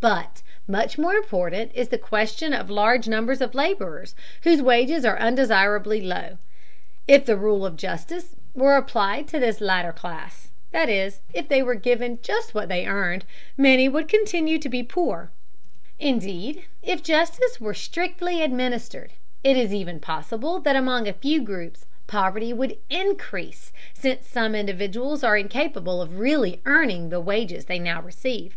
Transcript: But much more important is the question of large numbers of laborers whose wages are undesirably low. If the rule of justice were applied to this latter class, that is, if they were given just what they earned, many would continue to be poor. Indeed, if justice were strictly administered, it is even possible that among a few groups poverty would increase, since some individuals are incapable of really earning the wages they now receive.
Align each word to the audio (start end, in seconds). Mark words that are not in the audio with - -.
But 0.00 0.42
much 0.66 0.98
more 0.98 1.14
important 1.14 1.72
is 1.74 1.88
the 1.88 1.96
question 1.96 2.52
of 2.52 2.68
large 2.68 3.08
numbers 3.08 3.40
of 3.40 3.54
laborers 3.54 4.14
whose 4.42 4.60
wages 4.60 5.02
are 5.06 5.18
undesirably 5.18 5.98
low. 6.02 6.36
If 7.06 7.24
the 7.24 7.38
rule 7.38 7.64
of 7.64 7.78
justice 7.78 8.36
were 8.52 8.76
applied 8.76 9.28
to 9.28 9.38
this 9.38 9.62
latter 9.62 9.92
class, 9.94 10.48
that 10.72 10.90
is, 10.90 11.20
if 11.32 11.48
they 11.48 11.62
were 11.62 11.74
given 11.74 12.18
just 12.20 12.54
what 12.54 12.68
they 12.68 12.86
earned, 12.86 13.24
many 13.56 13.88
would 13.88 14.08
continue 14.08 14.58
to 14.58 14.68
be 14.68 14.82
poor. 14.82 15.30
Indeed, 15.98 16.64
if 16.82 17.02
justice 17.02 17.58
were 17.58 17.72
strictly 17.72 18.42
administered, 18.42 19.12
it 19.42 19.56
is 19.56 19.72
even 19.72 20.00
possible 20.00 20.60
that 20.60 20.76
among 20.76 21.08
a 21.08 21.14
few 21.14 21.40
groups 21.40 21.86
poverty 22.06 22.52
would 22.52 22.76
increase, 22.90 23.72
since 23.94 24.26
some 24.28 24.54
individuals 24.54 25.24
are 25.24 25.38
incapable 25.38 26.02
of 26.02 26.18
really 26.20 26.60
earning 26.66 27.08
the 27.08 27.20
wages 27.20 27.64
they 27.64 27.78
now 27.78 28.02
receive. 28.02 28.54